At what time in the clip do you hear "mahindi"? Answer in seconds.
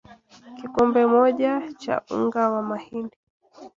2.69-3.17